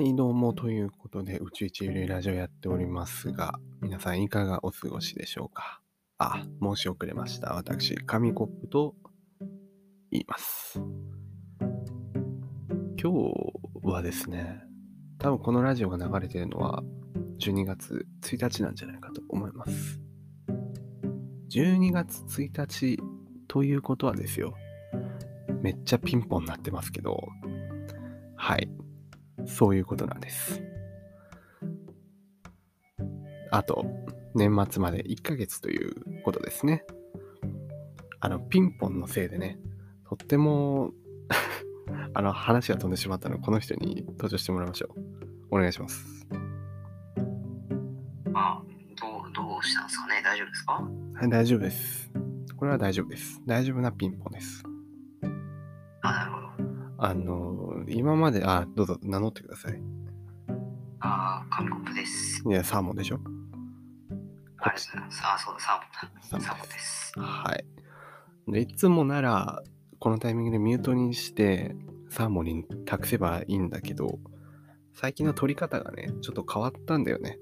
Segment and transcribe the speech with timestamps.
[0.00, 5.82] はい、どうもということで、宇宙一流ラジオやっておりますが、皆さんいかがお過ごしでしょうか？
[6.16, 7.52] あ、申し遅れました。
[7.52, 8.94] 私、紙コップと
[10.10, 10.80] 言います。
[12.98, 14.62] 今日はですね、
[15.18, 16.82] 多分このラジオが流れてるのは
[17.38, 20.00] 12月1日なんじゃないかと思います。
[21.50, 22.98] 12月1日
[23.48, 24.54] ということはですよ、
[25.60, 27.28] めっちゃピンポンになってますけど、
[28.34, 28.70] はい。
[29.50, 30.62] そういうことなんです。
[33.50, 33.84] あと、
[34.34, 36.84] 年末まで1ヶ月ということですね。
[38.20, 39.58] あの、ピンポンのせいでね、
[40.08, 40.92] とっても
[42.14, 45.00] あの、話が飛んでしまったので、この人に登場してもらいましょう。
[45.50, 46.26] お願いします。
[48.34, 48.62] あ、
[49.00, 50.20] どう、どうしたんですかね？
[50.22, 50.72] 大丈夫ですか？
[51.14, 52.10] はい、大丈夫です。
[52.56, 53.40] これは大丈夫です。
[53.46, 54.62] 大丈夫なピンポンです。
[57.02, 59.80] あ、の、今まで、あ、どうぞ名乗ってください。
[61.00, 62.42] あ、紙コップです。
[62.46, 65.22] いや、サーモンでしょありがとうございます。
[65.24, 66.22] あ、そうだ、サーモンだ。
[66.22, 67.12] サーモンサーモンです。
[67.18, 67.64] はい。
[68.52, 69.62] でいつもなら、
[69.98, 71.74] このタイミングでミュートにして、
[72.10, 74.18] サーモンに託せばいいんだけど、
[74.92, 77.38] 最近の撮り方がね、ちょっと変わったんだよね。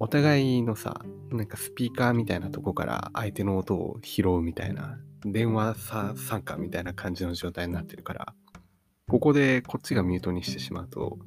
[0.00, 8.34] お互いのさ、なんかスピーカーみたいなとこから相手の音を拾うみたいな、電話さ参加みたいな感じの状態になってるから、
[9.08, 11.18] ここでこっちがミュートにしてしまうと、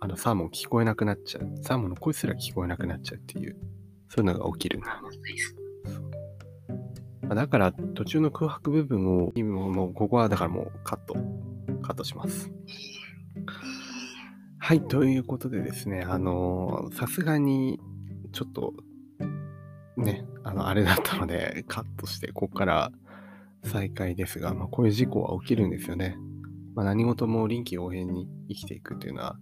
[0.00, 1.48] あのサーモン聞こえなくなっちゃう。
[1.62, 3.56] サーモンの声すら聞こえなくなっちゃうっていう、
[4.08, 5.00] そういうのが起きるんだ。
[7.34, 11.14] だから途中の空白部分を、今もうここはだからもうカット、
[11.82, 12.50] カットします。
[14.58, 17.80] はい、ということでですね、あのーさすがに
[18.32, 18.74] ちょっと
[19.96, 22.92] ね、あの、あれだったのでカットして、ここから
[23.64, 26.16] 再開ですが、まあこういう事故は起きるんですよね。
[26.74, 29.36] まあ何事も臨機応変に生きていくというのは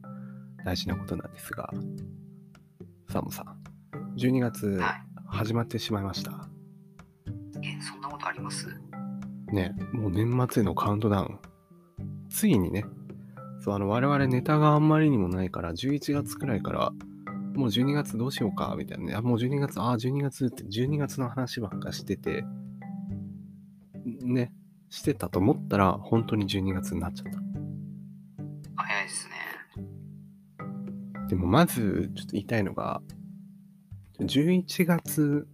[0.64, 1.70] 大事なことなんですが、
[3.08, 6.48] サムさん、12月はい始まってしまいました。
[7.62, 8.66] え、そんなことあります？
[9.52, 11.38] ね、もう年末へのカウントダウン。
[12.28, 12.84] ついにね、
[13.60, 16.92] そう、あの、我々ネタがあんまりにもないから、11月くらいから、
[17.54, 19.14] もう12月どうしようか、みたいなね。
[19.14, 22.44] あ、もう12月、あ、12月って、12月の話ばっかしてて、
[24.22, 24.52] ね、
[24.88, 27.38] してたと思ったら、本当に12月になっちゃった。
[28.76, 29.34] 早いですね。
[31.28, 33.02] でも、まず、ちょっと言いたいのが、
[34.20, 35.48] 11月、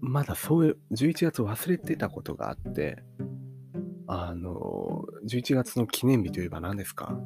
[0.00, 3.02] まだそういう、11月忘れてたことがあって、
[4.08, 7.18] あの、11月の記念日といえば何ですか？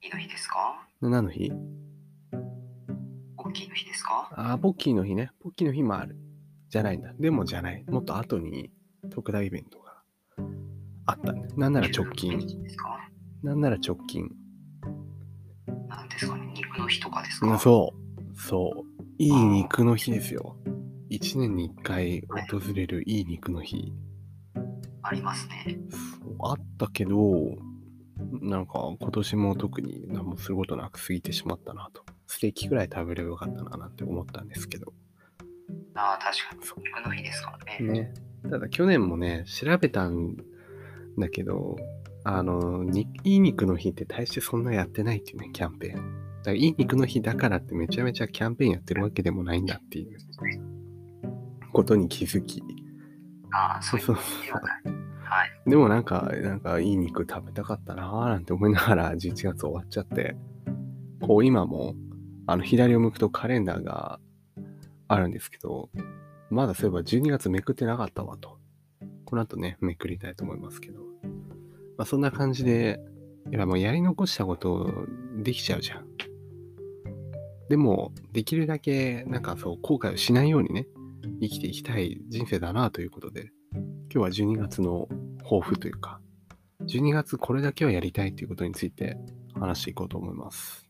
[0.00, 0.85] いいの日ですか？
[1.02, 1.52] 何の日？
[3.36, 4.30] 大きいの日ですか？
[4.34, 5.30] あ、ポッキーの日ね。
[5.42, 6.16] ポッキーの日もある。
[6.70, 7.12] じゃないんだ。
[7.20, 7.84] でもじゃない。
[7.86, 8.70] もっと後に
[9.10, 10.02] 特大イベントが
[11.04, 11.34] あった。
[11.56, 12.40] なんなら直近。
[13.42, 14.30] なんなら直近。
[15.88, 16.50] 何ですかね？
[16.54, 17.46] 肉の日とかですか？
[17.46, 17.92] うん、そ
[18.34, 18.40] う。
[18.40, 19.02] そう。
[19.18, 20.56] いい肉の日ですよ。
[21.10, 23.92] 一年に一回訪れるいい肉の日。
[25.02, 25.78] ありますね。
[26.40, 27.54] あったけど、
[28.18, 32.02] なんか今年も特に何もすることなく過ぎてしまったなと。
[32.26, 34.92] ステーキくらい食べればよかったななんて思ったんですけど。
[35.94, 36.84] ああ、確かに。
[36.84, 37.92] 肉の日ですからね。
[37.92, 38.14] ね。
[38.50, 40.36] ただ去年もね、調べたん
[41.18, 41.76] だけど、
[42.24, 45.94] あの、にいい肉の日って大してそんなやってないっていうね、キャンペーン。
[45.94, 50.18] だからいい肉の日だからってめちゃめちゃキャンペーンやってるわけでもないんだっていう
[51.72, 52.62] ことに気づき。
[53.52, 54.16] ああ、そういうそう
[55.26, 55.44] は。
[55.44, 55.50] い。
[55.66, 60.36] でもなんか、なんかいい肉食べたかったなーなんて思いながら 11月終わっちゃって、
[61.20, 61.94] こう今も、
[62.46, 64.20] あの左を向くとカレンダーが
[65.08, 65.90] あるんですけど、
[66.50, 68.58] まだそういえば12月めくってなかったわと。
[69.24, 71.00] この後ね、めくりたいと思いますけど。
[71.96, 73.00] まあそんな感じで、
[73.50, 75.06] やっぱもうやり残したこと
[75.36, 76.06] できちゃうじゃん。
[77.68, 80.86] でも、できるだけなんかそう後悔をしないようにね、
[81.40, 83.50] 生きていきたい人生だなということで、
[84.12, 85.08] 今日は12月の
[85.42, 86.20] 抱負というか、
[86.82, 89.16] 12月これだけはやりたいということについて
[89.54, 90.88] 話していこうと思います。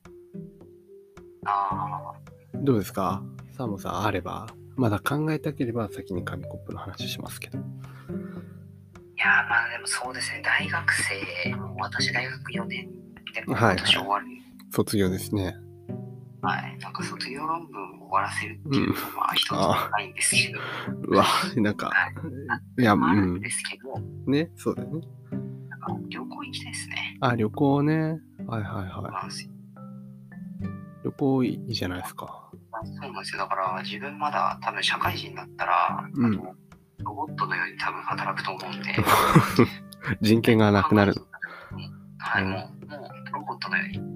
[1.45, 2.15] ああ、
[2.55, 3.23] どうですか？
[3.57, 4.47] サーモンさんあれば、
[4.77, 7.59] まだ考えたければ先に紙コップの話しますけど。
[7.59, 10.93] いやーまあでもそうですね、大学
[11.45, 12.91] 生、もう私大学4年
[13.35, 14.27] で今年終わる、
[14.71, 15.57] 卒業ですね。
[16.43, 20.61] はい、なんか卒業論文を終わらせるっていうのはまあ一つはないんですけど、
[21.09, 21.25] うわ、
[21.57, 21.93] なんか、は
[22.79, 23.51] いや、うまああるんんで。
[23.51, 25.01] すけど、ね、そうだよね。
[25.69, 27.19] なんか旅行行きたいですね。
[27.21, 28.21] あ、旅行ね。
[28.47, 29.57] はいはいはい。
[31.05, 32.51] 旅行いいじゃないですか。
[32.73, 33.39] なんですよ。
[33.39, 36.41] だから自分まだ多分社会人だったら、うん
[37.05, 38.97] ロボットのように多分働くと思うんで、
[40.23, 41.15] 人権がなくなる。
[42.19, 44.16] はい、うんもう、もうロボットのように、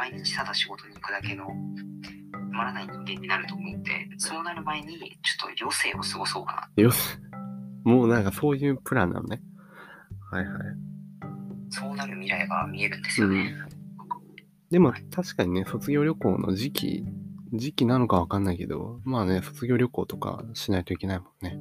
[0.00, 6.82] 毎日ただ仕事に行くだけの、つまらない人間になると思って、そうなる前に、ちょっと余生を過ごそうかな。
[6.82, 7.18] よし。
[7.84, 9.42] もうなんかそういうプランなのね。
[10.30, 10.56] はいはい。
[11.68, 13.54] そうなる未来が見えるんですよね。
[14.70, 17.04] でも確かにね、卒業旅行の時期、
[17.52, 21.58] 時期なのかわかんないけど、まあね、卒業旅行とかしないといけないもんね。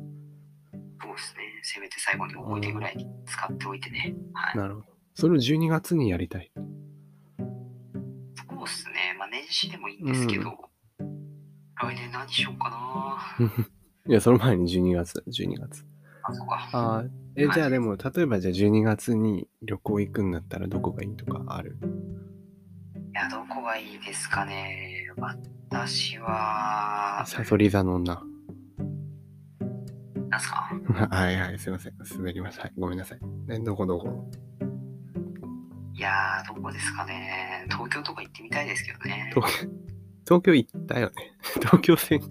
[1.04, 1.42] そうですね。
[1.64, 4.16] せめて最後に思い出ぐらいに使っておいてね。
[4.34, 4.58] はい。
[4.58, 4.88] なるほど。
[5.16, 6.50] それを12月にやりたい。
[9.72, 10.70] でもいいんですけど、
[11.76, 13.48] 来年何しようかな。
[14.08, 15.86] いや、その前に12月だ、12月。
[16.24, 16.70] あ、そうか。
[16.74, 17.04] ああ、
[17.36, 21.78] え、じゃあでも、例えばじゃあ12月に旅行行くんだったらどこがいいとかある？
[23.12, 25.08] いや、どこがいいですかね。
[25.18, 28.22] 私は、サソリ座の女。
[30.30, 30.70] なんすか？
[31.10, 31.94] はいはい、すいません。
[32.18, 32.64] 滑りました。
[32.64, 33.20] はい、ごめんなさい。
[33.50, 34.30] え、どこどこ？
[36.00, 37.66] いやー、どこですかね。
[37.70, 39.34] 東京とか行ってみたいですけどね。
[39.36, 39.68] 東
[40.26, 41.34] 東京行ったよね。
[41.60, 42.24] 東京先、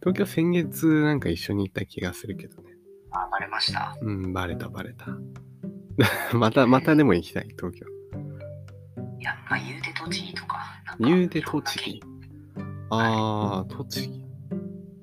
[0.00, 2.70] 東京先月なんか一緒に行った気がするけどね。
[3.10, 3.94] あ、バレました。
[4.00, 5.08] うん、バレたバレた。
[6.34, 7.84] また、またでも行きたい、東京。
[9.20, 10.56] いや、まあ、言うて栃木とか。
[10.86, 12.02] か言うて栃木。
[12.88, 14.24] あー、栃木。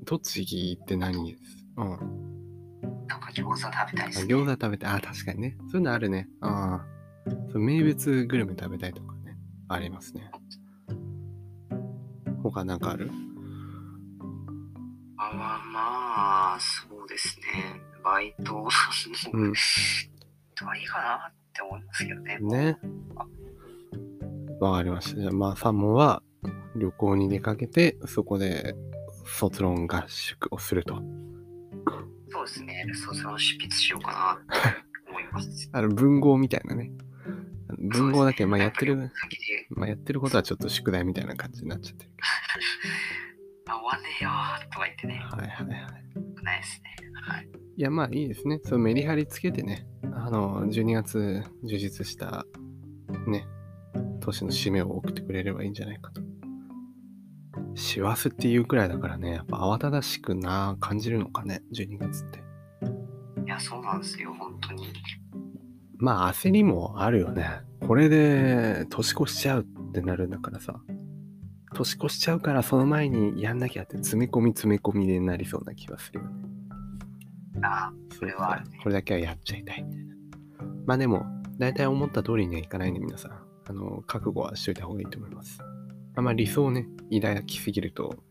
[0.05, 1.63] 栃木って何です？
[1.77, 1.89] うん。
[3.05, 4.33] なんか餃子食べたいです、ね。
[4.33, 5.57] 餃子食べて、あ、確かにね。
[5.67, 6.27] そういうのあるね。
[6.41, 6.98] ああ。
[7.51, 9.37] そう名物グルメ食べたいとかね。
[9.67, 10.29] ありますね。
[12.43, 13.11] 他なんかある？
[15.15, 17.81] まあまあまあ、そうですね。
[18.03, 18.67] バイト、
[19.33, 19.53] うん。
[19.53, 22.37] どういいかなって思いますけどね。
[22.39, 22.77] ね。
[24.59, 25.19] わかりました。
[25.21, 26.23] じゃあ、まあ、サモは
[26.75, 28.75] 旅行に出かけて、そこで
[29.25, 30.95] 卒論合宿をすると。
[32.29, 32.85] そうですね。
[32.93, 35.69] 卒論執筆しようかなって思います。
[35.73, 36.91] あの、文豪みたいなね。
[37.79, 39.11] 文豪だけど、まあ、やってる、
[39.69, 42.11] まあ、やってることはちょっと宿題みたいな感じになっちゃってる
[43.69, 45.21] あ、終わんねえよーとか言ってね。
[45.31, 46.43] はいはいはい。
[46.43, 46.95] ないですね。
[47.23, 47.49] はい。
[47.77, 48.59] いや、まあいいですね。
[48.63, 52.45] そう、メリハリつけてね、あの、12月、充実した、
[53.27, 53.47] ね、
[54.19, 56.21] 年の締めを送ってくれればいいんじゃないかと。
[57.75, 62.39] 師走っていうくらいだからね、やっぱ慌ただしくな、感じるのかね、12月って。
[63.45, 64.35] いや、そうなんですよ。
[65.99, 67.61] まあ焦りもあるよね。
[67.85, 70.81] これで年越しちゃうってなるんだからさ。
[71.75, 76.31] 年越しちゃうからその前にやんなきゃって詰め込み詰め込みでなりそうな気がするよね。
[77.61, 80.09] あそそれはあるねこれだけはやっちゃいたいみたいな。
[80.85, 81.25] まあでも、
[81.59, 83.31] 大体思った通りにはいかないんで皆さん、
[83.67, 85.59] あの、覚悟はしといた方がいいと思います。
[86.15, 88.23] あんまり理想をね、抱きすぎると、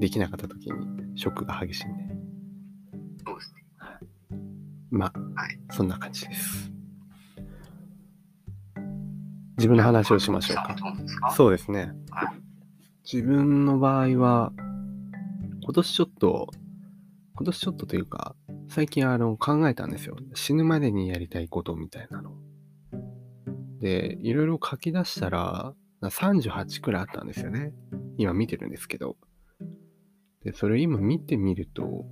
[0.00, 2.14] できなかった時にショックが激しいんで。
[3.24, 3.60] そうですね。
[4.90, 6.69] まあ、はいそんな感じです。
[9.60, 10.74] 自分の話をしましょうか。
[11.36, 12.32] そうですねは。
[13.04, 14.52] 自分の場合は、
[15.62, 16.48] 今年ちょっと、
[17.34, 18.34] 今年ちょっとというか、
[18.70, 20.16] 最近あの考えたんですよ。
[20.32, 22.32] 死ぬまでにやりたいことみたいなの。
[23.80, 27.74] で、いろいろ書き出したら、38くらいあったんですよね。
[28.16, 29.18] 今見てるんですけど。
[30.42, 32.06] で、それ今見てみると、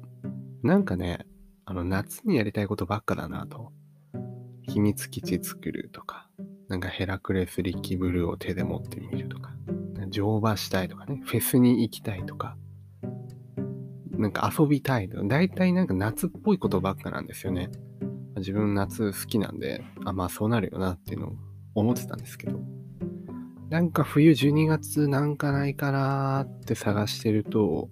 [0.62, 1.24] なんかね、
[1.64, 3.72] あの夏にやりたいことばっかだなと。
[4.64, 6.27] 秘密基地作るとか、
[6.68, 9.52] なんかヘラクレスリッキブルーを手で持ってみるとか、
[10.10, 12.56] 乗馬したいとかね、フェスに行きたいとか、
[14.10, 17.70] なんか遊びたいとか、大体なんか夏っぽいことばっかなんですよね。
[18.36, 21.32] 自分夏好きなんで、あ、まあそうなるよなっていうのを
[21.74, 22.60] 思ってたんですけど、
[23.70, 27.88] なんか冬12月なんかないかなーって探してると、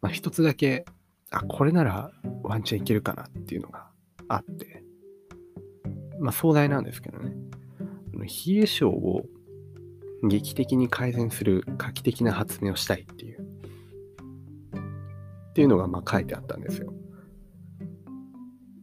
[0.00, 0.84] まあ一つだけ、
[1.30, 2.10] あ、これなら
[2.42, 3.88] ワンチャンいけるかなっていうのが
[4.28, 4.84] あって、
[6.20, 7.34] まあ壮大なんですけどね。
[8.22, 9.24] あの冷え性を
[10.22, 13.42] 劇的に改善する画期的な発明をしたいっていう。
[15.50, 16.94] っていうのがまあ書いてあったんですよ。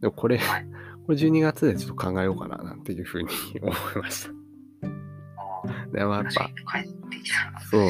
[0.00, 0.66] でもこれ、はい
[1.06, 3.28] これ12月でちょっと考えようかななんていうふうに
[3.60, 4.32] 思いました。
[5.92, 6.30] でもやっぱ
[7.70, 7.80] そう、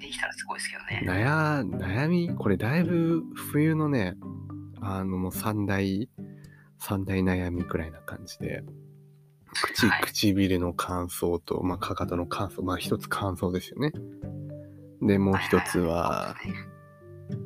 [0.00, 1.02] できたらすごいですけどね。
[1.06, 4.16] 悩悩み、これだいぶ冬のね、
[4.80, 6.08] あのもう三大、
[6.78, 8.64] 三大悩みくらいな感じで、
[9.62, 13.92] 口、はい唇の乾燥と、まあ、かかとの乾燥、まあ一つ乾燥ですよね。
[15.02, 16.36] で、もう一つは、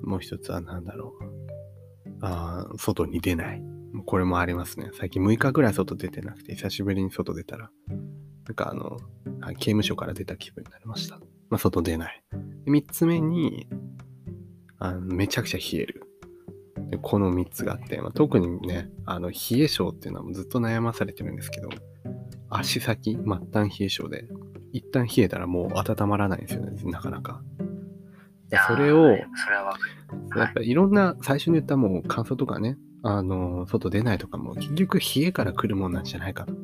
[0.02, 2.18] もう一つは何だろう。
[2.20, 3.62] あー外に出ない。
[4.06, 4.90] これもありますね。
[4.94, 7.70] 最近6日ぐらい外出てなくて、久しぶりに外出たら、
[8.46, 8.98] なんかあの、
[9.40, 11.18] はい刑務所から出た気分になりました。
[11.48, 12.22] まあ、外出ない。
[12.64, 13.68] で3つ目に、
[14.78, 16.02] あのめちゃくちゃ冷える。
[16.90, 21.68] でこの3つがあって、まあ、特にね、あの冷え性っていうのはもうずっと悩まされてるんですけど、
[22.50, 24.28] 足先、末端冷え性で、
[24.72, 27.42] 一旦冷えたらもう温まらないんですよね、なかなか。
[28.66, 29.78] それを、それは
[30.36, 36.54] やっぱいろんな、最初に言ったもう乾燥とかね、あの、外出ないとかも、結局冷えから来るもんなんじゃないかと。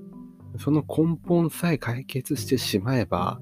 [0.59, 3.41] その根本さえ解決してしまえば、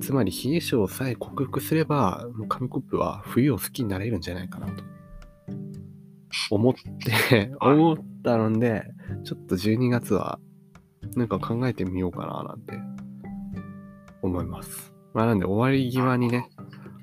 [0.00, 4.82] つまり冷え性さえ克服すれば、もう紙コップは冬を好きになれるんじゃないかなと。
[6.50, 6.74] 思っ
[7.28, 8.84] て、思ったので、
[9.24, 10.38] ちょっと12月は、
[11.16, 12.78] なんか考えてみようかななんて、
[14.22, 14.92] 思います。
[15.14, 16.50] まあなんで終わり際にね、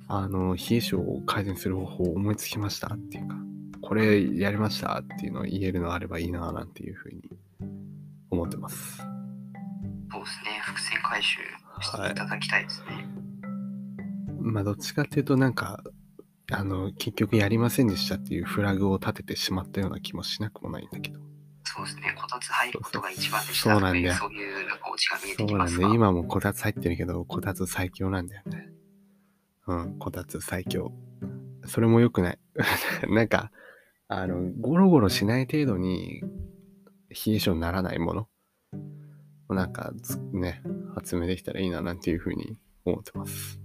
[0.07, 3.35] あの、冷え性を改善する方法を思いつきましたっていうか、
[3.81, 7.21] これやりましたっていうのを言えるのあればいいななんていうふうに
[8.29, 8.97] 思ってます。
[8.97, 11.39] そうですね、伏線回収
[11.81, 13.07] していただきたいですね。
[14.39, 15.83] まあどっちかっていうとなんか、
[16.51, 21.22] あの、結局やりませんでしたっていうフラグを立ててしまったような気もしなくもないんだけど。
[21.75, 25.93] そうですね、こたつ入ることが一番でしたそうなんだよそういうなんかオチが見えてそうなん。
[25.95, 28.69] 今もこたつ入ってるけど、こたつ最強なんだよね。
[29.65, 30.91] うん、こたつ最強。
[31.65, 32.39] それも良くない。
[33.09, 33.51] なんか、
[34.07, 36.21] あの、ゴロゴロしない程度に
[37.09, 38.29] 冷え性にならないもの。
[39.49, 40.61] なんかつ、ね、
[40.93, 43.59] 発明できたらいいななんていうふうに思ってます。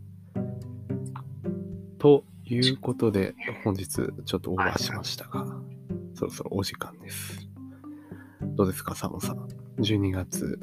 [1.99, 3.35] ということで、
[3.65, 4.03] 本日ちょ
[4.39, 5.47] っとオーバーしましたが、
[6.15, 7.48] そろそろお時間です。
[8.59, 9.49] どうですか、サモさん。
[9.79, 10.59] 12月、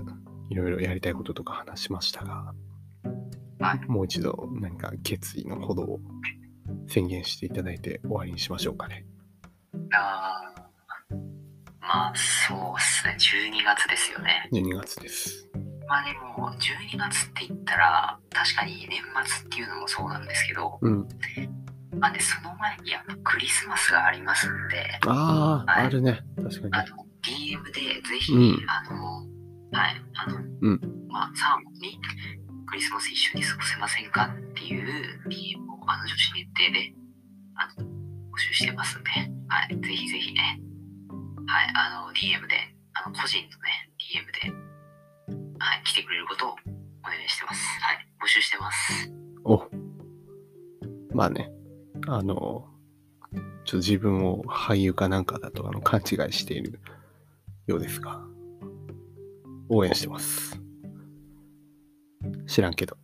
[0.49, 2.53] いろいろやりたいこととか話しましたが、
[3.61, 5.99] はいもう一度何か決意のほどを
[6.89, 9.05] 宣言していただいて終わりにしましょうかね。
[9.93, 11.15] あー
[11.79, 14.49] まあ、そうですね、12月ですよね。
[14.51, 15.49] 12月です。
[15.87, 21.07] まあでも、12月って言ったら、確かに年末っていうのもそうなんですけど、うん。
[21.97, 26.19] まあで、その前にやっぱクリスマスがありますんで、ああ、はいあるね。
[26.35, 29.25] 確かあの、DM でぜひ、うんあの、
[29.71, 31.99] はい、あの、うんまあ、サーモンに
[32.67, 34.83] クリスマス一緒に過ごせませんかっていう
[35.27, 36.93] DM を、あの、女子限定で、
[37.55, 39.09] あの、募集してますんで、
[39.47, 40.59] はい、ぜひぜひね、
[41.47, 42.55] はい、あの、DM で、
[42.93, 44.51] あの、個人のね、DM で、
[45.59, 46.53] はい、来てくれることをお
[47.07, 47.63] 願いしてます。
[47.81, 49.07] はい、募集してます。
[49.07, 49.13] に。
[49.45, 49.63] お
[51.13, 51.51] まあね、
[52.07, 52.67] あの、
[53.33, 56.79] ちょっと自分を俳優かなんかだとあの勘違いしている
[57.67, 58.21] ようですが、
[59.69, 60.59] 応援してます。
[62.47, 62.97] 知らんけど。